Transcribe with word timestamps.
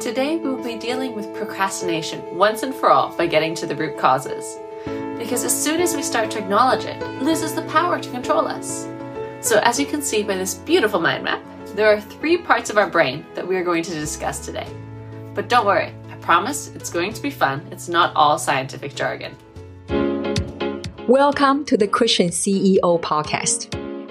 Today 0.00 0.36
we 0.38 0.48
will 0.48 0.64
be 0.64 0.78
dealing 0.78 1.14
with 1.14 1.34
procrastination 1.34 2.34
once 2.34 2.62
and 2.62 2.74
for 2.74 2.90
all 2.90 3.14
by 3.18 3.26
getting 3.26 3.54
to 3.56 3.66
the 3.66 3.76
root 3.76 3.98
causes. 3.98 4.58
Because 5.18 5.44
as 5.44 5.52
soon 5.54 5.78
as 5.82 5.94
we 5.94 6.00
start 6.00 6.30
to 6.30 6.38
acknowledge 6.38 6.86
it, 6.86 6.96
it 7.02 7.22
loses 7.22 7.54
the 7.54 7.60
power 7.64 8.00
to 8.00 8.10
control 8.10 8.48
us. 8.48 8.88
So, 9.42 9.60
as 9.62 9.78
you 9.78 9.84
can 9.84 10.00
see 10.00 10.22
by 10.22 10.36
this 10.36 10.54
beautiful 10.54 11.00
mind 11.00 11.24
map, 11.24 11.42
there 11.74 11.92
are 11.92 12.00
three 12.00 12.38
parts 12.38 12.70
of 12.70 12.78
our 12.78 12.88
brain 12.88 13.26
that 13.34 13.46
we 13.46 13.56
are 13.56 13.62
going 13.62 13.82
to 13.82 13.90
discuss 13.90 14.42
today. 14.42 14.66
But 15.34 15.50
don't 15.50 15.66
worry, 15.66 15.94
I 16.08 16.14
promise 16.22 16.68
it's 16.68 16.88
going 16.88 17.12
to 17.12 17.20
be 17.20 17.30
fun. 17.30 17.68
It's 17.70 17.90
not 17.90 18.16
all 18.16 18.38
scientific 18.38 18.94
jargon. 18.94 19.36
Welcome 21.08 21.66
to 21.66 21.76
the 21.76 21.86
Christian 21.86 22.30
CEO 22.30 22.98
podcast. 23.02 23.79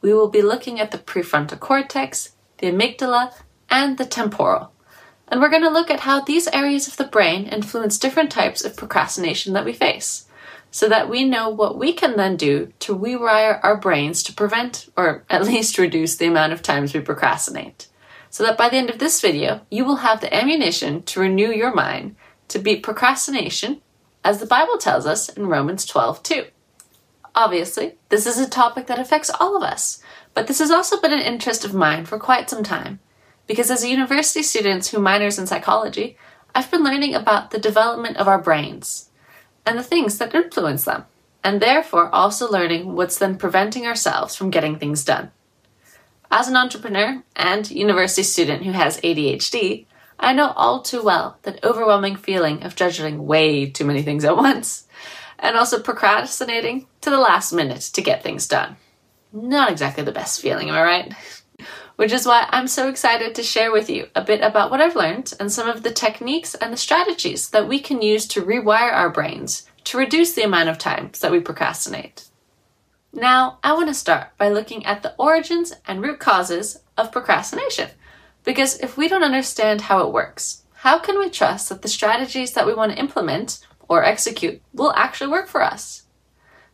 we 0.00 0.12
will 0.12 0.28
be 0.28 0.42
looking 0.42 0.80
at 0.80 0.90
the 0.90 0.98
prefrontal 0.98 1.58
cortex, 1.58 2.32
the 2.58 2.68
amygdala, 2.70 3.32
and 3.70 3.98
the 3.98 4.04
temporal. 4.04 4.72
And 5.28 5.40
we're 5.40 5.50
going 5.50 5.62
to 5.62 5.70
look 5.70 5.90
at 5.90 6.00
how 6.00 6.20
these 6.20 6.46
areas 6.48 6.86
of 6.86 6.96
the 6.96 7.04
brain 7.04 7.46
influence 7.46 7.98
different 7.98 8.30
types 8.30 8.64
of 8.64 8.76
procrastination 8.76 9.52
that 9.54 9.64
we 9.64 9.72
face 9.72 10.26
so 10.70 10.88
that 10.88 11.08
we 11.08 11.24
know 11.24 11.48
what 11.48 11.78
we 11.78 11.92
can 11.92 12.16
then 12.16 12.36
do 12.36 12.72
to 12.80 12.96
rewire 12.96 13.58
our 13.62 13.76
brains 13.76 14.22
to 14.22 14.32
prevent 14.32 14.88
or 14.96 15.24
at 15.30 15.44
least 15.44 15.78
reduce 15.78 16.16
the 16.16 16.26
amount 16.26 16.52
of 16.52 16.62
times 16.62 16.92
we 16.92 17.00
procrastinate. 17.00 17.88
So 18.28 18.44
that 18.44 18.58
by 18.58 18.68
the 18.68 18.76
end 18.76 18.90
of 18.90 18.98
this 18.98 19.20
video, 19.20 19.62
you 19.70 19.84
will 19.84 19.96
have 19.96 20.20
the 20.20 20.34
ammunition 20.34 21.02
to 21.04 21.20
renew 21.20 21.50
your 21.50 21.74
mind 21.74 22.16
to 22.48 22.58
beat 22.58 22.82
procrastination, 22.82 23.80
as 24.22 24.38
the 24.38 24.46
Bible 24.46 24.76
tells 24.76 25.06
us 25.06 25.28
in 25.30 25.46
Romans 25.46 25.86
12 25.86 26.22
2. 26.22 26.44
Obviously, 27.36 27.96
this 28.08 28.26
is 28.26 28.38
a 28.38 28.48
topic 28.48 28.86
that 28.86 28.98
affects 28.98 29.30
all 29.38 29.58
of 29.58 29.62
us, 29.62 30.02
but 30.32 30.46
this 30.46 30.58
has 30.58 30.70
also 30.70 30.98
been 30.98 31.12
an 31.12 31.20
interest 31.20 31.66
of 31.66 31.74
mine 31.74 32.06
for 32.06 32.18
quite 32.18 32.48
some 32.48 32.64
time. 32.64 32.98
Because 33.46 33.70
as 33.70 33.84
a 33.84 33.90
university 33.90 34.42
student 34.42 34.86
who 34.86 34.98
minors 34.98 35.38
in 35.38 35.46
psychology, 35.46 36.16
I've 36.54 36.70
been 36.70 36.82
learning 36.82 37.14
about 37.14 37.50
the 37.50 37.58
development 37.58 38.16
of 38.16 38.26
our 38.26 38.40
brains 38.40 39.10
and 39.66 39.78
the 39.78 39.82
things 39.82 40.16
that 40.16 40.34
influence 40.34 40.86
them, 40.86 41.04
and 41.44 41.60
therefore 41.60 42.08
also 42.08 42.50
learning 42.50 42.94
what's 42.94 43.18
then 43.18 43.36
preventing 43.36 43.86
ourselves 43.86 44.34
from 44.34 44.50
getting 44.50 44.78
things 44.78 45.04
done. 45.04 45.30
As 46.30 46.48
an 46.48 46.56
entrepreneur 46.56 47.22
and 47.36 47.70
university 47.70 48.22
student 48.22 48.64
who 48.64 48.72
has 48.72 49.00
ADHD, 49.02 49.84
I 50.18 50.32
know 50.32 50.52
all 50.56 50.80
too 50.80 51.02
well 51.02 51.38
that 51.42 51.62
overwhelming 51.62 52.16
feeling 52.16 52.62
of 52.62 52.74
juggling 52.74 53.26
way 53.26 53.68
too 53.68 53.84
many 53.84 54.02
things 54.02 54.24
at 54.24 54.36
once, 54.38 54.88
and 55.38 55.56
also 55.56 55.80
procrastinating 55.80 56.86
to 57.00 57.10
the 57.10 57.18
last 57.18 57.52
minute 57.52 57.82
to 57.92 58.02
get 58.02 58.22
things 58.22 58.46
done. 58.46 58.76
Not 59.32 59.70
exactly 59.70 60.04
the 60.04 60.12
best 60.12 60.40
feeling, 60.40 60.68
am 60.68 60.76
I 60.76 60.82
right? 60.82 61.14
which 61.96 62.12
is 62.12 62.26
why 62.26 62.46
I'm 62.50 62.68
so 62.68 62.88
excited 62.88 63.34
to 63.34 63.42
share 63.42 63.72
with 63.72 63.88
you 63.90 64.08
a 64.14 64.22
bit 64.22 64.42
about 64.42 64.70
what 64.70 64.80
I've 64.80 64.96
learned 64.96 65.32
and 65.40 65.50
some 65.50 65.68
of 65.68 65.82
the 65.82 65.90
techniques 65.90 66.54
and 66.54 66.72
the 66.72 66.76
strategies 66.76 67.50
that 67.50 67.68
we 67.68 67.80
can 67.80 68.02
use 68.02 68.26
to 68.28 68.42
rewire 68.42 68.92
our 68.92 69.10
brains 69.10 69.66
to 69.84 69.98
reduce 69.98 70.34
the 70.34 70.42
amount 70.42 70.68
of 70.68 70.78
times 70.78 71.20
that 71.20 71.32
we 71.32 71.40
procrastinate. 71.40 72.28
Now, 73.12 73.58
I 73.64 73.72
want 73.72 73.88
to 73.88 73.94
start 73.94 74.36
by 74.36 74.50
looking 74.50 74.84
at 74.84 75.02
the 75.02 75.14
origins 75.18 75.72
and 75.86 76.02
root 76.02 76.18
causes 76.18 76.80
of 76.98 77.12
procrastination. 77.12 77.88
Because 78.44 78.78
if 78.80 78.96
we 78.96 79.08
don't 79.08 79.24
understand 79.24 79.82
how 79.82 80.06
it 80.06 80.12
works, 80.12 80.64
how 80.74 80.98
can 80.98 81.18
we 81.18 81.30
trust 81.30 81.68
that 81.70 81.82
the 81.82 81.88
strategies 81.88 82.52
that 82.52 82.66
we 82.66 82.74
want 82.74 82.92
to 82.92 82.98
implement 82.98 83.66
or 83.88 84.04
execute 84.04 84.60
will 84.72 84.92
actually 84.94 85.30
work 85.30 85.48
for 85.48 85.62
us? 85.62 86.04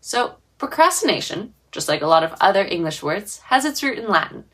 So, 0.01 0.37
procrastination, 0.59 1.55
just 1.71 1.89
like 1.89 2.03
a 2.03 2.07
lot 2.07 2.25
of 2.25 2.35
other 2.41 2.65
English 2.65 3.03
words, 3.03 3.39
has 3.47 3.65
its 3.65 3.83
root 3.83 3.99
in 3.99 4.09
Latin 4.09 4.45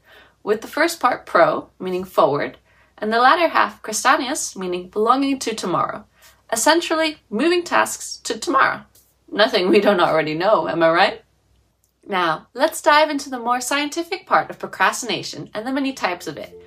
with 0.43 0.61
the 0.61 0.69
first 0.69 1.01
part 1.01 1.27
pro, 1.27 1.69
meaning 1.79 2.05
forward, 2.05 2.59
and 2.97 3.13
the 3.13 3.21
latter 3.21 3.49
half 3.49 3.83
crastinus, 3.83 4.57
meaning 4.57 4.89
belonging 4.89 5.39
to 5.39 5.55
tomorrow. 5.55 6.05
Essentially, 6.51 7.19
moving 7.29 7.63
tasks 7.63 8.17
to 8.25 8.39
tomorrow. 8.39 8.83
Nothing 9.31 9.69
we 9.69 9.81
don't 9.81 10.01
already 10.01 10.35
know, 10.35 10.69
am 10.69 10.83
I 10.83 10.91
right? 10.91 11.23
Now, 12.07 12.47
let's 12.55 12.81
dive 12.81 13.11
into 13.11 13.29
the 13.29 13.39
more 13.39 13.61
scientific 13.61 14.27
part 14.27 14.49
of 14.49 14.59
procrastination 14.59 15.51
and 15.53 15.67
the 15.67 15.73
many 15.73 15.93
types 15.93 16.27
of 16.27 16.39
it. 16.39 16.59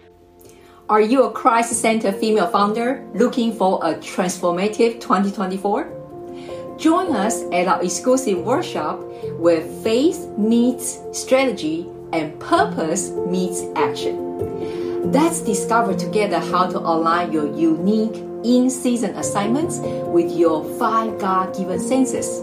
Are 0.92 1.00
you 1.00 1.24
a 1.24 1.32
Christ 1.32 1.72
centered 1.72 2.16
female 2.16 2.48
founder 2.48 3.08
looking 3.14 3.54
for 3.54 3.80
a 3.82 3.96
transformative 3.96 5.00
2024? 5.00 6.76
Join 6.78 7.16
us 7.16 7.44
at 7.54 7.70
our 7.70 7.82
exclusive 7.82 8.40
workshop 8.40 9.00
where 9.40 9.62
faith 9.62 10.28
meets 10.38 11.00
strategy 11.14 11.88
and 12.12 12.38
purpose 12.42 13.12
meets 13.12 13.64
action. 13.78 15.14
Let's 15.14 15.40
discover 15.40 15.96
together 15.96 16.40
how 16.40 16.70
to 16.70 16.80
align 16.80 17.32
your 17.32 17.48
unique 17.56 18.18
in 18.44 18.70
season 18.70 19.16
assignments 19.16 19.78
with 19.80 20.30
your 20.38 20.66
five 20.78 21.18
God 21.20 21.56
given 21.56 21.80
senses, 21.80 22.42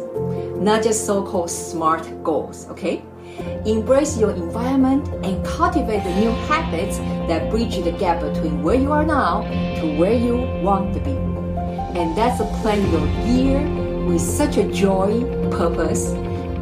not 0.57 0.83
just 0.83 1.05
so 1.05 1.23
called 1.23 1.51
smart 1.51 2.25
goals, 2.25 2.67
okay? 2.71 3.03
Embrace 3.67 4.19
your 4.19 4.31
environment 4.31 5.09
and 5.25 5.45
cultivate 5.45 6.03
the 6.05 6.15
new 6.21 6.31
habits 6.49 6.99
that 7.29 7.51
bridge 7.51 7.77
the 7.83 7.93
gap 7.93 8.21
between 8.21 8.63
where 8.63 8.75
you 8.75 8.93
are 8.93 9.05
now 9.05 9.43
to 9.81 9.99
where 9.99 10.13
you 10.13 10.37
want 10.63 10.95
to 10.95 11.01
be. 11.01 11.11
And 11.99 12.17
that's 12.17 12.41
a 12.41 12.45
plan 12.61 12.81
your 12.91 13.07
year 13.27 13.61
with 14.07 14.21
such 14.21 14.57
a 14.57 14.71
joy, 14.73 15.23
purpose, 15.51 16.13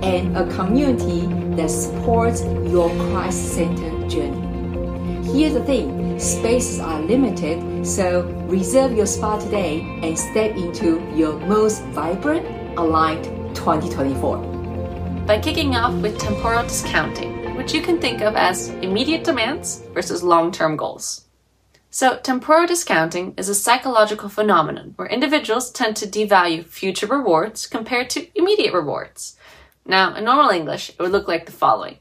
and 0.02 0.36
a 0.36 0.46
community 0.54 1.26
that 1.56 1.70
supports 1.70 2.42
your 2.42 2.90
Christ 3.10 3.54
centered 3.54 4.08
journey. 4.08 4.42
Here's 5.32 5.54
the 5.54 5.64
thing 5.64 6.18
spaces 6.18 6.80
are 6.80 7.00
limited, 7.02 7.86
so 7.86 8.22
reserve 8.48 8.92
your 8.92 9.06
spot 9.06 9.40
today 9.40 9.80
and 10.02 10.18
step 10.18 10.56
into 10.56 11.00
your 11.14 11.38
most 11.40 11.82
vibrant, 11.86 12.46
aligned 12.78 13.24
2024. 13.54 14.55
By 15.26 15.40
kicking 15.40 15.74
off 15.74 15.92
with 16.02 16.20
temporal 16.20 16.62
discounting, 16.62 17.56
which 17.56 17.74
you 17.74 17.82
can 17.82 17.98
think 18.00 18.20
of 18.20 18.36
as 18.36 18.68
immediate 18.68 19.24
demands 19.24 19.82
versus 19.92 20.22
long 20.22 20.52
term 20.52 20.76
goals. 20.76 21.26
So, 21.90 22.18
temporal 22.18 22.68
discounting 22.68 23.34
is 23.36 23.48
a 23.48 23.54
psychological 23.56 24.28
phenomenon 24.28 24.92
where 24.94 25.08
individuals 25.08 25.72
tend 25.72 25.96
to 25.96 26.06
devalue 26.06 26.64
future 26.64 27.08
rewards 27.08 27.66
compared 27.66 28.08
to 28.10 28.28
immediate 28.38 28.72
rewards. 28.72 29.36
Now, 29.84 30.14
in 30.14 30.22
normal 30.22 30.50
English, 30.50 30.90
it 30.90 31.00
would 31.00 31.10
look 31.10 31.26
like 31.26 31.46
the 31.46 31.52
following. 31.52 31.98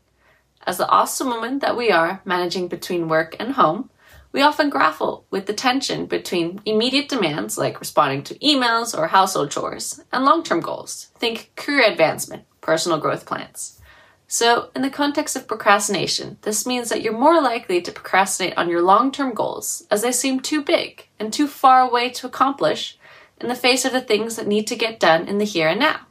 As 0.67 0.77
the 0.77 0.87
awesome 0.87 1.29
woman 1.29 1.57
that 1.59 1.75
we 1.75 1.89
are, 1.89 2.21
managing 2.25 2.67
between 2.67 3.09
work 3.09 3.35
and 3.39 3.53
home, 3.53 3.89
we 4.35 4.41
often 4.41 4.69
grapple 4.69 5.25
with 5.31 5.46
the 5.46 5.53
tension 5.53 6.07
between 6.07 6.59
immediate 6.66 7.07
demands 7.07 7.57
like 7.57 7.79
responding 7.79 8.22
to 8.22 8.38
emails 8.40 8.94
or 8.94 9.07
household 9.07 9.50
chores 9.50 10.01
and 10.12 10.25
long 10.25 10.44
term 10.44 10.59
goals. 10.59 11.09
Think 11.18 11.53
career 11.56 11.90
advancement, 11.90 12.44
personal 12.59 12.97
growth 12.97 13.25
plans. 13.25 13.79
So, 14.28 14.72
in 14.75 14.81
the 14.81 14.90
context 14.90 15.38
of 15.38 15.47
procrastination, 15.47 16.38
this 16.41 16.68
means 16.68 16.90
that 16.90 17.01
you're 17.01 17.18
more 17.18 17.41
likely 17.41 17.81
to 17.81 17.94
procrastinate 17.94 18.57
on 18.57 18.68
your 18.68 18.81
long 18.81 19.09
term 19.09 19.34
goals 19.34 19.88
as 19.90 20.01
they 20.01 20.12
seem 20.12 20.41
too 20.41 20.62
big 20.62 21.07
and 21.17 21.31
too 21.31 21.47
far 21.47 21.79
away 21.79 22.09
to 22.09 22.28
accomplish 22.28 22.97
in 23.40 23.47
the 23.47 23.55
face 23.55 23.85
of 23.85 23.93
the 23.93 24.02
things 24.02 24.35
that 24.35 24.47
need 24.47 24.67
to 24.67 24.76
get 24.76 24.99
done 24.99 25.29
in 25.29 25.38
the 25.38 25.46
here 25.46 25.70
and 25.70 25.79
now. 25.79 26.08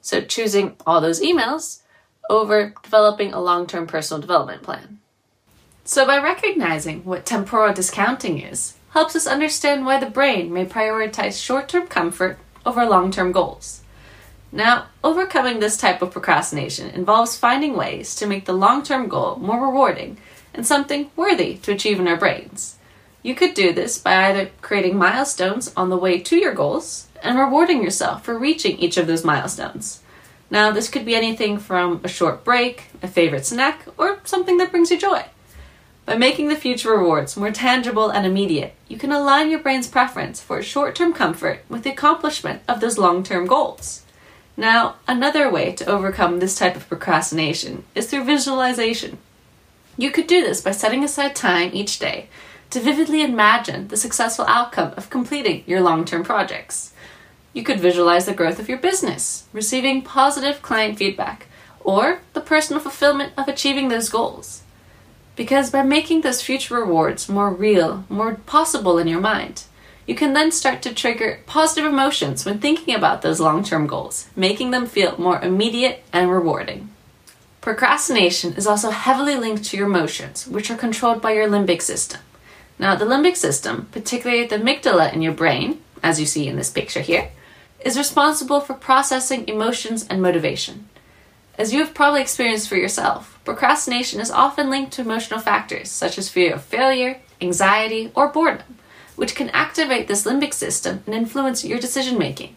So 0.00 0.22
choosing 0.22 0.76
all 0.86 1.02
those 1.02 1.20
emails 1.20 1.82
over 2.30 2.72
developing 2.82 3.34
a 3.34 3.42
long 3.42 3.66
term 3.66 3.86
personal 3.86 4.22
development 4.22 4.62
plan. 4.62 5.00
So, 5.88 6.04
by 6.04 6.18
recognizing 6.18 7.04
what 7.04 7.24
temporal 7.24 7.72
discounting 7.72 8.40
is, 8.40 8.74
helps 8.90 9.14
us 9.14 9.24
understand 9.24 9.86
why 9.86 10.00
the 10.00 10.10
brain 10.10 10.52
may 10.52 10.66
prioritize 10.66 11.40
short 11.40 11.68
term 11.68 11.86
comfort 11.86 12.38
over 12.66 12.84
long 12.84 13.12
term 13.12 13.30
goals. 13.30 13.82
Now, 14.50 14.86
overcoming 15.04 15.60
this 15.60 15.76
type 15.76 16.02
of 16.02 16.10
procrastination 16.10 16.90
involves 16.90 17.36
finding 17.36 17.76
ways 17.76 18.16
to 18.16 18.26
make 18.26 18.46
the 18.46 18.52
long 18.52 18.82
term 18.82 19.06
goal 19.06 19.36
more 19.36 19.64
rewarding 19.64 20.16
and 20.52 20.66
something 20.66 21.12
worthy 21.14 21.58
to 21.58 21.72
achieve 21.72 22.00
in 22.00 22.08
our 22.08 22.16
brains. 22.16 22.78
You 23.22 23.36
could 23.36 23.54
do 23.54 23.72
this 23.72 23.96
by 23.96 24.28
either 24.28 24.50
creating 24.62 24.98
milestones 24.98 25.72
on 25.76 25.88
the 25.88 25.96
way 25.96 26.18
to 26.18 26.36
your 26.36 26.52
goals 26.52 27.06
and 27.22 27.38
rewarding 27.38 27.80
yourself 27.80 28.24
for 28.24 28.36
reaching 28.36 28.76
each 28.78 28.96
of 28.96 29.06
those 29.06 29.24
milestones. 29.24 30.00
Now, 30.50 30.72
this 30.72 30.88
could 30.88 31.04
be 31.04 31.14
anything 31.14 31.58
from 31.58 32.00
a 32.02 32.08
short 32.08 32.42
break, 32.42 32.86
a 33.04 33.06
favorite 33.06 33.46
snack, 33.46 33.86
or 33.96 34.18
something 34.24 34.56
that 34.56 34.72
brings 34.72 34.90
you 34.90 34.98
joy. 34.98 35.26
By 36.06 36.16
making 36.16 36.46
the 36.46 36.54
future 36.54 36.96
rewards 36.96 37.36
more 37.36 37.50
tangible 37.50 38.10
and 38.10 38.24
immediate, 38.24 38.74
you 38.86 38.96
can 38.96 39.10
align 39.10 39.50
your 39.50 39.58
brain's 39.58 39.88
preference 39.88 40.40
for 40.40 40.62
short 40.62 40.94
term 40.94 41.12
comfort 41.12 41.64
with 41.68 41.82
the 41.82 41.90
accomplishment 41.90 42.62
of 42.68 42.80
those 42.80 42.96
long 42.96 43.24
term 43.24 43.48
goals. 43.48 44.04
Now, 44.56 44.96
another 45.08 45.50
way 45.50 45.72
to 45.72 45.86
overcome 45.86 46.38
this 46.38 46.54
type 46.56 46.76
of 46.76 46.88
procrastination 46.88 47.82
is 47.96 48.08
through 48.08 48.22
visualization. 48.22 49.18
You 49.98 50.12
could 50.12 50.28
do 50.28 50.42
this 50.42 50.60
by 50.60 50.70
setting 50.70 51.02
aside 51.02 51.34
time 51.34 51.70
each 51.72 51.98
day 51.98 52.28
to 52.70 52.78
vividly 52.78 53.22
imagine 53.22 53.88
the 53.88 53.96
successful 53.96 54.44
outcome 54.46 54.94
of 54.96 55.10
completing 55.10 55.64
your 55.66 55.80
long 55.80 56.04
term 56.04 56.22
projects. 56.22 56.92
You 57.52 57.64
could 57.64 57.80
visualize 57.80 58.26
the 58.26 58.34
growth 58.34 58.60
of 58.60 58.68
your 58.68 58.78
business, 58.78 59.48
receiving 59.52 60.02
positive 60.02 60.62
client 60.62 60.98
feedback, 60.98 61.46
or 61.80 62.20
the 62.32 62.40
personal 62.40 62.80
fulfillment 62.80 63.32
of 63.36 63.48
achieving 63.48 63.88
those 63.88 64.08
goals. 64.08 64.62
Because 65.36 65.70
by 65.70 65.82
making 65.82 66.22
those 66.22 66.42
future 66.42 66.74
rewards 66.74 67.28
more 67.28 67.52
real, 67.52 68.04
more 68.08 68.36
possible 68.46 68.98
in 68.98 69.06
your 69.06 69.20
mind, 69.20 69.64
you 70.06 70.14
can 70.14 70.32
then 70.32 70.50
start 70.50 70.80
to 70.82 70.94
trigger 70.94 71.40
positive 71.46 71.84
emotions 71.84 72.44
when 72.44 72.58
thinking 72.58 72.94
about 72.94 73.22
those 73.22 73.38
long 73.38 73.62
term 73.62 73.86
goals, 73.86 74.28
making 74.34 74.70
them 74.70 74.86
feel 74.86 75.18
more 75.18 75.40
immediate 75.42 76.02
and 76.12 76.30
rewarding. 76.30 76.88
Procrastination 77.60 78.54
is 78.54 78.66
also 78.66 78.90
heavily 78.90 79.34
linked 79.34 79.64
to 79.64 79.76
your 79.76 79.86
emotions, 79.86 80.46
which 80.46 80.70
are 80.70 80.76
controlled 80.76 81.20
by 81.20 81.32
your 81.32 81.48
limbic 81.48 81.82
system. 81.82 82.20
Now, 82.78 82.94
the 82.94 83.04
limbic 83.04 83.36
system, 83.36 83.88
particularly 83.90 84.46
the 84.46 84.56
amygdala 84.56 85.12
in 85.12 85.20
your 85.20 85.32
brain, 85.32 85.82
as 86.02 86.20
you 86.20 86.26
see 86.26 86.46
in 86.46 86.56
this 86.56 86.70
picture 86.70 87.00
here, 87.00 87.30
is 87.80 87.98
responsible 87.98 88.60
for 88.60 88.74
processing 88.74 89.48
emotions 89.48 90.06
and 90.08 90.22
motivation. 90.22 90.88
As 91.58 91.72
you 91.72 91.78
have 91.80 91.94
probably 91.94 92.20
experienced 92.20 92.68
for 92.68 92.76
yourself, 92.76 93.38
procrastination 93.44 94.20
is 94.20 94.30
often 94.30 94.68
linked 94.68 94.92
to 94.92 95.02
emotional 95.02 95.40
factors 95.40 95.90
such 95.90 96.18
as 96.18 96.28
fear 96.28 96.52
of 96.54 96.62
failure, 96.62 97.20
anxiety, 97.40 98.12
or 98.14 98.28
boredom, 98.28 98.76
which 99.16 99.34
can 99.34 99.48
activate 99.50 100.06
this 100.06 100.26
limbic 100.26 100.52
system 100.52 101.02
and 101.06 101.14
influence 101.14 101.64
your 101.64 101.78
decision 101.78 102.18
making. 102.18 102.54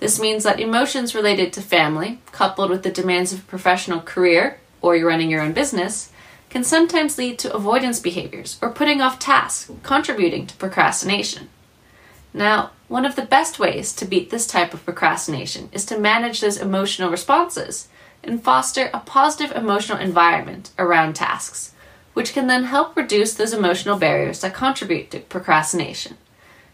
This 0.00 0.20
means 0.20 0.44
that 0.44 0.60
emotions 0.60 1.14
related 1.14 1.54
to 1.54 1.62
family, 1.62 2.18
coupled 2.30 2.68
with 2.68 2.82
the 2.82 2.90
demands 2.90 3.32
of 3.32 3.38
a 3.38 3.42
professional 3.44 4.00
career 4.00 4.60
or 4.82 4.94
you're 4.94 5.08
running 5.08 5.30
your 5.30 5.40
own 5.40 5.54
business, 5.54 6.12
can 6.50 6.62
sometimes 6.62 7.16
lead 7.16 7.38
to 7.38 7.52
avoidance 7.54 7.98
behaviors 8.00 8.58
or 8.60 8.70
putting 8.70 9.00
off 9.00 9.18
tasks, 9.18 9.70
contributing 9.82 10.46
to 10.46 10.54
procrastination. 10.56 11.48
Now, 12.34 12.72
one 12.88 13.06
of 13.06 13.16
the 13.16 13.24
best 13.24 13.58
ways 13.58 13.94
to 13.94 14.04
beat 14.04 14.28
this 14.28 14.46
type 14.46 14.74
of 14.74 14.84
procrastination 14.84 15.70
is 15.72 15.86
to 15.86 15.98
manage 15.98 16.42
those 16.42 16.58
emotional 16.58 17.10
responses 17.10 17.88
and 18.22 18.42
foster 18.42 18.90
a 18.92 19.00
positive 19.00 19.56
emotional 19.56 19.98
environment 19.98 20.70
around 20.78 21.14
tasks, 21.14 21.72
which 22.14 22.32
can 22.32 22.46
then 22.46 22.64
help 22.64 22.96
reduce 22.96 23.34
those 23.34 23.52
emotional 23.52 23.98
barriers 23.98 24.40
that 24.40 24.54
contribute 24.54 25.10
to 25.10 25.20
procrastination. 25.20 26.16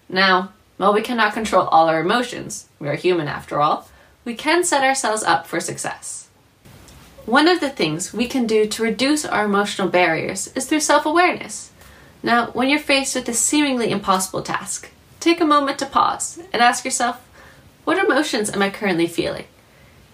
Now, 0.09 0.53
while 0.77 0.93
we 0.93 1.03
cannot 1.03 1.35
control 1.35 1.67
all 1.69 1.89
our 1.89 2.01
emotions, 2.01 2.69
we 2.79 2.89
are 2.89 2.95
human 2.95 3.29
after 3.29 3.61
all, 3.61 3.89
we 4.25 4.35
can 4.35 4.65
set 4.65 4.85
ourselves 4.85 5.23
up 5.23 5.47
for 5.47 5.61
success. 5.61 6.29
One 7.27 7.47
of 7.47 7.61
the 7.61 7.71
things 7.71 8.13
we 8.13 8.27
can 8.27 8.47
do 8.47 8.67
to 8.67 8.83
reduce 8.83 9.25
our 9.25 9.45
emotional 9.45 9.89
barriers 9.89 10.49
is 10.57 10.67
through 10.67 10.81
self 10.81 11.07
awareness. 11.07 11.71
Now, 12.23 12.47
when 12.53 12.69
you're 12.69 12.79
faced 12.79 13.15
with 13.15 13.29
a 13.29 13.35
seemingly 13.35 13.91
impossible 13.91 14.43
task, 14.43 14.91
take 15.21 15.41
a 15.41 15.45
moment 15.45 15.79
to 15.81 15.87
pause 15.87 16.41
and 16.53 16.61
ask 16.63 16.85
yourself, 16.85 17.21
what 17.85 17.99
emotions 17.99 18.51
am 18.51 18.63
I 18.63 18.71
currently 18.71 19.07
feeling? 19.07 19.45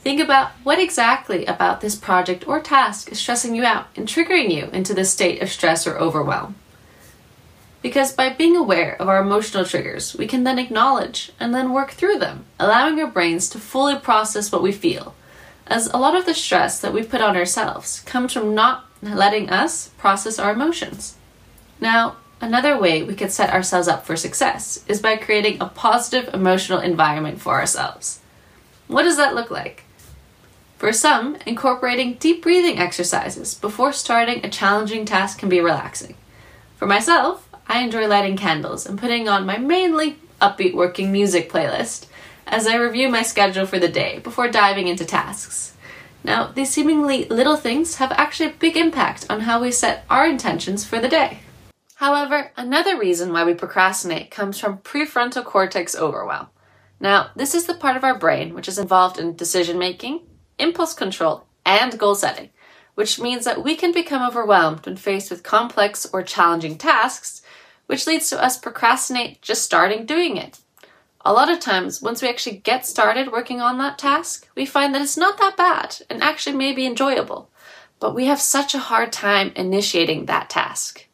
Think 0.09 0.23
about 0.23 0.53
what 0.63 0.79
exactly 0.79 1.45
about 1.45 1.83
this 1.83 1.95
project 1.95 2.49
or 2.49 2.61
task 2.61 3.13
is 3.13 3.19
stressing 3.19 3.55
you 3.55 3.67
out 3.67 3.89
and 3.95 4.09
triggering 4.09 4.51
you 4.51 4.71
into 4.73 4.95
this 4.95 5.13
state 5.13 5.43
of 5.43 5.51
stress 5.51 5.87
or 5.87 5.99
overwhelm. 5.99 6.55
Because 7.83 8.15
by 8.15 8.31
being 8.31 8.57
aware 8.57 8.97
of 8.99 9.07
our 9.07 9.21
emotional 9.21 9.67
triggers, 9.67 10.15
we 10.15 10.27
can 10.27 10.45
then 10.45 10.59
acknowledge 10.59 11.33
and 11.39 11.55
then 11.55 11.75
work 11.75 11.91
through 11.91 12.21
them, 12.21 12.47
allowing 12.59 12.99
our 12.99 13.07
brains 13.07 13.51
to 13.51 13.59
fully 13.59 13.97
process 13.99 14.51
what 14.51 14.63
we 14.63 14.73
feel. 14.73 15.15
As 15.67 15.89
a 15.89 15.99
lot 15.99 16.17
of 16.17 16.25
the 16.25 16.33
stress 16.33 16.81
that 16.81 16.95
we 16.95 17.03
put 17.03 17.21
on 17.21 17.37
ourselves 17.37 18.01
comes 18.07 18.33
from 18.33 18.55
not 18.55 18.87
letting 19.03 19.51
us 19.51 19.89
process 19.99 20.39
our 20.39 20.53
emotions. 20.53 21.17
Now, 21.81 22.17
another 22.41 22.81
way 22.81 23.03
we 23.03 23.15
could 23.15 23.31
set 23.31 23.53
ourselves 23.53 23.89
up 23.89 24.07
for 24.07 24.17
success 24.17 24.83
is 24.89 25.03
by 25.03 25.19
creating 25.19 25.61
a 25.61 25.67
positive 25.67 26.33
emotional 26.33 26.79
environment 26.79 27.43
for 27.43 27.61
ourselves. 27.61 28.21
What 28.87 29.03
does 29.03 29.19
that 29.19 29.35
look 29.35 29.51
like? 29.51 29.85
For 30.79 30.93
some, 30.93 31.37
incorporating 31.45 32.15
deep 32.15 32.41
breathing 32.41 32.79
exercises 32.79 33.53
before 33.55 33.93
starting 33.93 34.47
a 34.47 34.49
challenging 34.49 35.05
task 35.05 35.41
can 35.41 35.49
be 35.49 35.61
relaxing. 35.61 36.15
For 36.77 36.87
myself, 36.87 37.49
I 37.67 37.81
enjoy 37.81 38.07
lighting 38.07 38.37
candles 38.37 38.87
and 38.87 38.97
putting 38.97 39.29
on 39.29 39.45
my 39.45 39.59
mainly 39.59 40.19
upbeat 40.41 40.75
working 40.75 41.11
music 41.11 41.51
playlist 41.51 42.07
as 42.47 42.69
I 42.69 42.77
review 42.77 43.09
my 43.09 43.23
schedule 43.23 43.67
for 43.67 43.81
the 43.81 43.89
day 43.89 44.21
before 44.21 44.49
diving 44.49 44.87
into 44.87 45.05
tasks. 45.05 45.75
Now, 46.23 46.53
these 46.53 46.71
seemingly 46.71 47.25
little 47.25 47.57
things 47.57 47.97
have 47.97 48.13
actually 48.13 48.51
a 48.51 48.55
big 48.55 48.77
impact 48.77 49.27
on 49.29 49.41
how 49.41 49.61
we 49.61 49.73
set 49.73 50.05
our 50.09 50.29
intentions 50.29 50.85
for 50.85 51.01
the 51.01 51.09
day. 51.09 51.41
However, 51.97 52.53
another 52.57 52.97
reason 52.97 53.33
why 53.33 53.43
we 53.43 53.55
procrastinate 53.55 54.31
comes 54.31 54.61
from 54.61 54.79
prefrontal 54.79 55.45
cortex 55.45 55.97
overwhelm. 55.97 56.47
Now, 57.01 57.31
this 57.35 57.53
is 57.53 57.67
the 57.67 57.75
part 57.75 57.97
of 57.97 58.05
our 58.05 58.17
brain 58.17 58.55
which 58.55 58.69
is 58.69 58.79
involved 58.79 59.19
in 59.19 59.35
decision 59.35 59.77
making, 59.77 60.21
impulse 60.59 60.95
control, 60.95 61.45
and 61.65 61.99
goal 61.99 62.15
setting, 62.15 62.51
which 62.95 63.21
means 63.21 63.45
that 63.45 63.63
we 63.63 63.77
can 63.77 63.93
become 63.93 64.27
overwhelmed 64.27 64.85
when 64.85 64.97
faced 64.97 65.31
with 65.31 65.43
complex 65.43 66.07
or 66.13 66.23
challenging 66.23 66.77
tasks, 66.77 67.43
which 67.87 68.07
leads 68.07 68.29
to 68.31 68.43
us 68.43 68.59
procrastinate 68.59 69.41
just 69.43 69.63
starting 69.63 70.05
doing 70.05 70.37
it. 70.37 70.59
A 71.25 71.33
lot 71.33 71.51
of 71.51 71.61
times, 71.61 72.01
once 72.01 72.23
we 72.23 72.29
actually 72.29 72.57
get 72.57 72.87
started 72.87 73.33
working 73.33 73.61
on 73.61 73.79
that 73.79 73.99
task, 73.99 74.49
we 74.55 74.65
find 74.65 74.95
that 74.95 75.03
it's 75.03 75.17
not 75.17 75.39
that 75.39 75.57
bad 75.57 75.97
and 76.09 76.23
actually 76.23 76.57
may 76.57 76.73
be 76.73 76.87
enjoyable, 76.87 77.51
but 78.01 78.15
we 78.15 78.27
have 78.27 78.41
such 78.41 78.75
a 78.75 78.79
hard 78.79 79.13
time 79.13 79.53
initiating 79.57 80.27
that 80.27 80.49
task. 80.49 81.07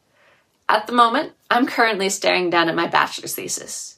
At 0.69 0.87
the 0.87 0.93
moment, 0.93 1.33
I'm 1.49 1.67
currently 1.67 2.09
staring 2.09 2.49
down 2.49 2.69
at 2.69 2.75
my 2.75 2.87
bachelor's 2.87 3.35
thesis. 3.35 3.94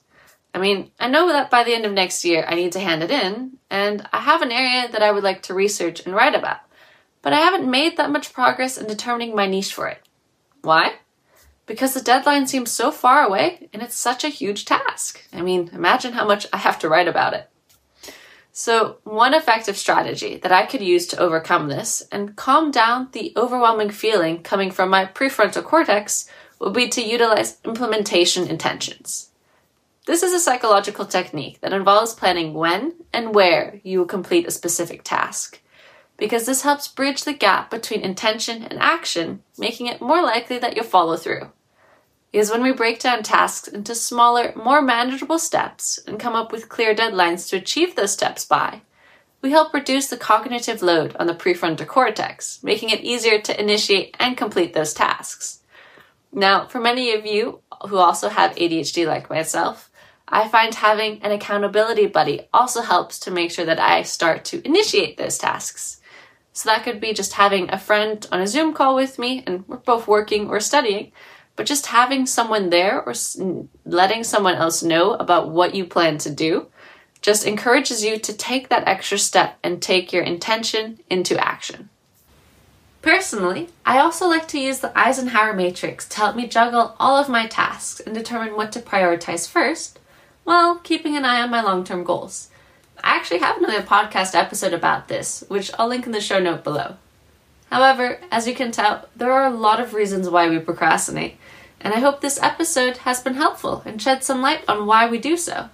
I 0.57 0.59
mean, 0.59 0.89
I 0.99 1.07
know 1.07 1.27
that 1.27 1.51
by 1.51 1.63
the 1.63 1.75
end 1.75 1.85
of 1.85 1.91
next 1.91 2.25
year 2.25 2.43
I 2.47 2.55
need 2.55 2.71
to 2.71 2.79
hand 2.79 3.03
it 3.03 3.11
in, 3.11 3.59
and 3.69 4.09
I 4.11 4.21
have 4.21 4.41
an 4.41 4.51
area 4.51 4.91
that 4.91 5.03
I 5.03 5.11
would 5.11 5.23
like 5.23 5.43
to 5.43 5.53
research 5.53 6.03
and 6.03 6.15
write 6.15 6.33
about, 6.33 6.61
but 7.21 7.31
I 7.31 7.41
haven't 7.41 7.69
made 7.69 7.95
that 7.97 8.09
much 8.09 8.33
progress 8.33 8.75
in 8.75 8.87
determining 8.87 9.35
my 9.35 9.45
niche 9.45 9.71
for 9.71 9.87
it. 9.87 9.99
Why? 10.63 10.93
Because 11.67 11.93
the 11.93 12.01
deadline 12.01 12.47
seems 12.47 12.71
so 12.71 12.89
far 12.89 13.23
away 13.23 13.69
and 13.71 13.83
it's 13.83 13.95
such 13.95 14.23
a 14.23 14.29
huge 14.29 14.65
task. 14.65 15.23
I 15.31 15.43
mean, 15.43 15.69
imagine 15.73 16.13
how 16.13 16.25
much 16.25 16.47
I 16.51 16.57
have 16.57 16.79
to 16.79 16.89
write 16.89 17.07
about 17.07 17.35
it. 17.35 17.47
So, 18.51 18.97
one 19.03 19.35
effective 19.35 19.77
strategy 19.77 20.37
that 20.37 20.51
I 20.51 20.65
could 20.65 20.81
use 20.81 21.05
to 21.07 21.19
overcome 21.19 21.67
this 21.67 22.01
and 22.11 22.35
calm 22.35 22.71
down 22.71 23.09
the 23.11 23.31
overwhelming 23.37 23.91
feeling 23.91 24.41
coming 24.41 24.71
from 24.71 24.89
my 24.89 25.05
prefrontal 25.05 25.63
cortex 25.63 26.27
would 26.59 26.73
be 26.73 26.89
to 26.89 27.07
utilize 27.07 27.59
implementation 27.63 28.47
intentions. 28.47 29.26
This 30.07 30.23
is 30.23 30.31
a 30.31 30.39
psychological 30.39 31.05
technique 31.05 31.59
that 31.59 31.73
involves 31.73 32.13
planning 32.13 32.53
when 32.53 32.93
and 33.11 33.35
where 33.35 33.81
you 33.83 33.99
will 33.99 34.05
complete 34.05 34.47
a 34.47 34.51
specific 34.51 35.03
task, 35.03 35.59
because 36.15 36.45
this 36.45 36.61
helps 36.61 36.87
bridge 36.87 37.25
the 37.25 37.33
gap 37.33 37.69
between 37.69 37.99
intention 37.99 38.63
and 38.63 38.79
action, 38.79 39.43
making 39.57 39.87
it 39.87 39.99
more 39.99 40.21
likely 40.21 40.59
that 40.59 40.77
you'll 40.77 40.85
follow 40.85 41.17
through. 41.17 41.51
Because 42.31 42.49
when 42.49 42.63
we 42.63 42.71
break 42.71 42.99
down 42.99 43.21
tasks 43.21 43.67
into 43.67 43.93
smaller, 43.93 44.53
more 44.55 44.81
manageable 44.81 45.39
steps 45.39 45.99
and 46.07 46.17
come 46.17 46.35
up 46.35 46.53
with 46.53 46.69
clear 46.69 46.95
deadlines 46.95 47.49
to 47.49 47.57
achieve 47.57 47.97
those 47.97 48.13
steps 48.13 48.45
by, 48.45 48.83
we 49.41 49.51
help 49.51 49.73
reduce 49.73 50.07
the 50.07 50.15
cognitive 50.15 50.81
load 50.81 51.17
on 51.19 51.27
the 51.27 51.35
prefrontal 51.35 51.85
cortex, 51.85 52.63
making 52.63 52.91
it 52.91 53.01
easier 53.01 53.41
to 53.41 53.59
initiate 53.59 54.15
and 54.21 54.37
complete 54.37 54.73
those 54.73 54.93
tasks. 54.93 55.63
Now, 56.31 56.65
for 56.67 56.79
many 56.79 57.13
of 57.13 57.25
you 57.25 57.59
who 57.89 57.97
also 57.97 58.29
have 58.29 58.55
ADHD 58.55 59.05
like 59.05 59.29
myself, 59.29 59.86
I 60.27 60.47
find 60.47 60.75
having 60.75 61.21
an 61.21 61.31
accountability 61.31 62.07
buddy 62.07 62.47
also 62.53 62.81
helps 62.81 63.17
to 63.19 63.31
make 63.31 63.51
sure 63.51 63.65
that 63.65 63.79
I 63.79 64.03
start 64.03 64.43
to 64.45 64.65
initiate 64.65 65.17
those 65.17 65.37
tasks. 65.37 66.01
So 66.51 66.69
that 66.69 66.83
could 66.83 66.99
be 66.99 67.13
just 67.13 67.33
having 67.33 67.69
a 67.71 67.77
friend 67.77 68.27
on 68.31 68.41
a 68.41 68.47
Zoom 68.47 68.73
call 68.73 68.95
with 68.95 69.19
me 69.19 69.43
and 69.47 69.65
we're 69.67 69.77
both 69.77 70.07
working 70.07 70.49
or 70.49 70.59
studying, 70.59 71.11
but 71.55 71.65
just 71.65 71.87
having 71.87 72.25
someone 72.25 72.69
there 72.69 73.01
or 73.01 73.13
letting 73.85 74.23
someone 74.23 74.55
else 74.55 74.83
know 74.83 75.13
about 75.13 75.49
what 75.49 75.75
you 75.75 75.85
plan 75.85 76.17
to 76.19 76.29
do 76.29 76.67
just 77.21 77.45
encourages 77.45 78.03
you 78.03 78.19
to 78.19 78.33
take 78.33 78.69
that 78.69 78.87
extra 78.87 79.17
step 79.17 79.57
and 79.63 79.81
take 79.81 80.11
your 80.11 80.23
intention 80.23 80.99
into 81.09 81.37
action. 81.37 81.89
Personally, 83.01 83.69
I 83.85 83.99
also 83.99 84.27
like 84.27 84.47
to 84.49 84.59
use 84.59 84.79
the 84.79 84.97
Eisenhower 84.97 85.53
matrix 85.53 86.07
to 86.09 86.17
help 86.17 86.35
me 86.35 86.47
juggle 86.47 86.95
all 86.99 87.17
of 87.17 87.29
my 87.29 87.47
tasks 87.47 88.01
and 88.01 88.13
determine 88.13 88.55
what 88.55 88.71
to 88.73 88.79
prioritize 88.79 89.47
first 89.47 89.99
while 90.47 90.75
keeping 90.75 91.17
an 91.17 91.25
eye 91.25 91.41
on 91.41 91.49
my 91.49 91.61
long 91.61 91.83
term 91.83 92.05
goals. 92.05 92.47
I 93.03 93.17
actually 93.17 93.39
have 93.39 93.57
another 93.57 93.81
podcast 93.81 94.33
episode 94.33 94.71
about 94.71 95.09
this, 95.09 95.43
which 95.49 95.71
I'll 95.77 95.89
link 95.89 96.05
in 96.05 96.13
the 96.13 96.21
show 96.21 96.39
note 96.39 96.63
below. 96.63 96.95
However, 97.69 98.21
as 98.31 98.47
you 98.47 98.55
can 98.55 98.71
tell, 98.71 99.09
there 99.13 99.33
are 99.33 99.45
a 99.45 99.53
lot 99.53 99.81
of 99.81 99.93
reasons 99.93 100.29
why 100.29 100.47
we 100.47 100.57
procrastinate, 100.59 101.35
and 101.81 101.93
I 101.93 101.99
hope 101.99 102.21
this 102.21 102.41
episode 102.41 102.95
has 102.99 103.19
been 103.19 103.33
helpful 103.33 103.83
and 103.85 104.01
shed 104.01 104.23
some 104.23 104.41
light 104.41 104.61
on 104.69 104.85
why 104.85 105.09
we 105.09 105.17
do 105.17 105.35
so. 105.35 105.67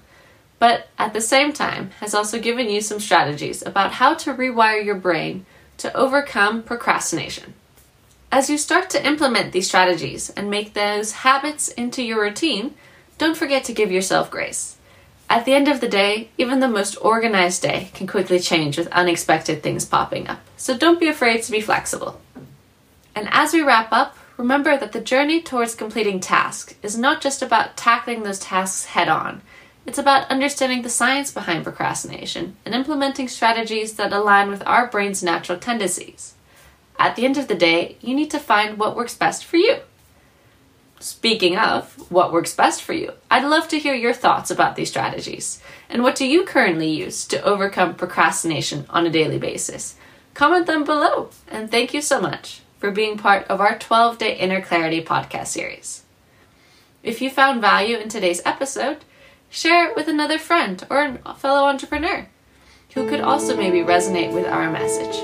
But 0.57 0.87
at 0.97 1.13
the 1.13 1.21
same 1.21 1.53
time, 1.53 1.91
has 1.99 2.15
also 2.15 2.39
given 2.39 2.67
you 2.67 2.81
some 2.81 2.99
strategies 2.99 3.63
about 3.63 3.91
how 3.91 4.15
to 4.15 4.33
rewire 4.33 4.83
your 4.83 4.95
brain 4.95 5.45
to 5.77 5.95
overcome 5.95 6.63
procrastination. 6.63 7.53
As 8.31 8.49
you 8.49 8.57
start 8.57 8.89
to 8.89 9.05
implement 9.05 9.51
these 9.51 9.67
strategies 9.67 10.31
and 10.31 10.49
make 10.49 10.73
those 10.73 11.11
habits 11.11 11.67
into 11.67 12.01
your 12.01 12.23
routine, 12.23 12.73
don't 13.23 13.37
forget 13.37 13.63
to 13.63 13.71
give 13.71 13.89
yourself 13.89 14.29
grace. 14.29 14.75
At 15.29 15.45
the 15.45 15.53
end 15.53 15.69
of 15.69 15.79
the 15.79 15.87
day, 15.87 16.27
even 16.37 16.59
the 16.59 16.67
most 16.67 16.97
organized 16.97 17.61
day 17.61 17.89
can 17.93 18.05
quickly 18.05 18.37
change 18.37 18.77
with 18.77 18.91
unexpected 18.91 19.63
things 19.63 19.85
popping 19.85 20.27
up, 20.27 20.41
so 20.57 20.77
don't 20.77 20.99
be 20.99 21.07
afraid 21.07 21.41
to 21.43 21.51
be 21.53 21.61
flexible. 21.61 22.19
And 23.15 23.29
as 23.31 23.53
we 23.53 23.61
wrap 23.61 23.93
up, 23.93 24.17
remember 24.35 24.77
that 24.77 24.91
the 24.91 24.99
journey 24.99 25.41
towards 25.41 25.73
completing 25.73 26.19
tasks 26.19 26.75
is 26.83 26.97
not 26.97 27.21
just 27.21 27.41
about 27.41 27.77
tackling 27.77 28.23
those 28.23 28.39
tasks 28.39 28.87
head 28.87 29.07
on. 29.07 29.41
It's 29.85 29.97
about 29.97 30.29
understanding 30.29 30.81
the 30.81 30.89
science 30.89 31.31
behind 31.31 31.63
procrastination 31.63 32.57
and 32.65 32.75
implementing 32.75 33.29
strategies 33.29 33.93
that 33.93 34.11
align 34.11 34.49
with 34.49 34.67
our 34.67 34.87
brain's 34.87 35.23
natural 35.23 35.57
tendencies. 35.57 36.33
At 36.99 37.15
the 37.15 37.23
end 37.23 37.37
of 37.37 37.47
the 37.47 37.55
day, 37.55 37.95
you 38.01 38.15
need 38.15 38.31
to 38.31 38.37
find 38.37 38.77
what 38.77 38.97
works 38.97 39.15
best 39.15 39.45
for 39.45 39.55
you. 39.55 39.77
Speaking 41.03 41.57
of 41.57 42.09
what 42.09 42.31
works 42.31 42.55
best 42.55 42.81
for 42.81 42.93
you, 42.93 43.11
I'd 43.29 43.43
love 43.43 43.67
to 43.67 43.77
hear 43.77 43.93
your 43.93 44.13
thoughts 44.13 44.49
about 44.49 44.77
these 44.77 44.87
strategies. 44.87 45.61
And 45.89 46.01
what 46.01 46.15
do 46.15 46.25
you 46.25 46.45
currently 46.45 46.89
use 46.89 47.27
to 47.27 47.43
overcome 47.43 47.95
procrastination 47.95 48.85
on 48.89 49.05
a 49.05 49.09
daily 49.09 49.37
basis? 49.37 49.97
Comment 50.33 50.65
them 50.65 50.85
below. 50.85 51.29
And 51.49 51.69
thank 51.69 51.93
you 51.93 52.01
so 52.01 52.21
much 52.21 52.61
for 52.77 52.89
being 52.89 53.17
part 53.17 53.45
of 53.47 53.59
our 53.59 53.77
12 53.77 54.17
day 54.17 54.37
Inner 54.37 54.61
Clarity 54.61 55.03
podcast 55.03 55.47
series. 55.47 56.03
If 57.03 57.21
you 57.21 57.29
found 57.29 57.59
value 57.59 57.97
in 57.97 58.07
today's 58.07 58.41
episode, 58.45 58.99
share 59.49 59.89
it 59.89 59.97
with 59.97 60.07
another 60.07 60.39
friend 60.39 60.87
or 60.89 61.19
a 61.25 61.35
fellow 61.35 61.67
entrepreneur 61.67 62.29
who 62.93 63.09
could 63.09 63.19
also 63.19 63.57
maybe 63.57 63.79
resonate 63.79 64.33
with 64.33 64.45
our 64.45 64.71
message. 64.71 65.21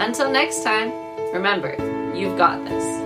Until 0.00 0.30
next 0.30 0.64
time, 0.64 0.90
remember, 1.34 1.76
you've 2.16 2.38
got 2.38 2.64
this. 2.64 3.05